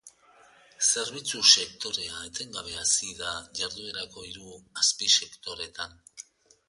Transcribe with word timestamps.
Zerbitzu 0.87 1.41
sektorea 1.49 2.23
etengabe 2.29 2.73
hazi 2.85 3.11
da 3.21 3.35
jarduerako 3.61 4.25
hiru 4.31 4.57
azpisektoreetan. 4.85 5.99